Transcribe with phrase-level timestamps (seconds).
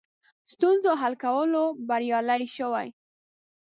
[0.51, 2.87] ستونزو حل کولو بریالي شوي.